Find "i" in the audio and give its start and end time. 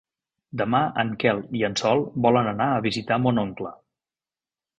1.59-1.61